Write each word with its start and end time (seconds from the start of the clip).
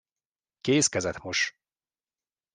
Kéz 0.61 0.87
kezet 0.87 1.17
mos. 1.19 1.55